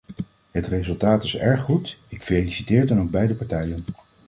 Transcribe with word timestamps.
Het 0.51 0.67
resultaat 0.67 1.23
is 1.23 1.37
erg 1.37 1.61
goed, 1.61 1.99
ik 2.07 2.23
feliciteer 2.23 2.85
dan 2.87 2.99
ook 3.01 3.11
beide 3.11 3.35
partijen. 3.35 3.79